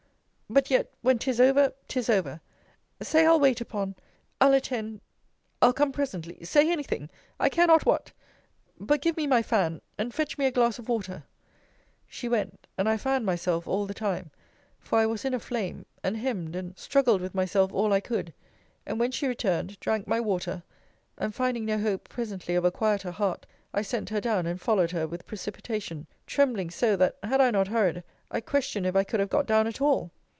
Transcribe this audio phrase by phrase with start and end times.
[0.53, 2.41] but yet when 'tis over, 'tis over!
[3.01, 3.95] Say, I'll wait upon
[4.41, 4.99] I'll attend
[5.61, 8.11] I'll come presently say anything; I care not what
[8.77, 11.23] but give me my fan, and fetch me a glass of water
[12.05, 14.29] She went, and I fanned myself all the time;
[14.77, 18.33] for I was in a flame; and hemmed, and struggled with myself all I could;
[18.85, 20.63] and, when she returned, drank my water;
[21.17, 24.91] and finding no hope presently of a quieter heart, I sent her down, and followed
[24.91, 29.21] her with precipitation; trembling so, that, had I not hurried, I question if I could
[29.21, 30.11] have got down at all.